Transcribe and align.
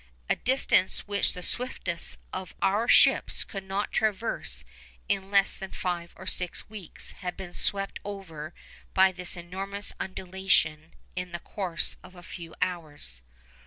A 0.31 0.35
distance 0.35 1.01
which 1.05 1.33
the 1.33 1.43
swiftest 1.43 2.17
of 2.33 2.55
our 2.59 2.87
ships 2.87 3.43
could 3.43 3.63
not 3.63 3.91
traverse 3.91 4.63
in 5.07 5.29
less 5.29 5.59
than 5.59 5.73
five 5.73 6.11
or 6.15 6.25
six 6.25 6.67
weeks 6.67 7.11
had 7.11 7.37
been 7.37 7.53
swept 7.53 7.99
over 8.03 8.51
by 8.95 9.11
this 9.11 9.37
enormous 9.37 9.93
undulation 9.99 10.95
in 11.15 11.33
the 11.33 11.39
course 11.39 11.97
of 12.03 12.15
a 12.15 12.23
few 12.23 12.55
hours. 12.63 13.21